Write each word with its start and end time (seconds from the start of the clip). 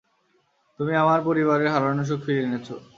তুমি 0.79 0.93
আমার 0.95 1.19
পরিবারের 1.27 1.69
হারানো 1.73 2.03
সুখ 2.03 2.19
ফিরিয়ে 2.25 2.47
এনেছ। 2.47 2.67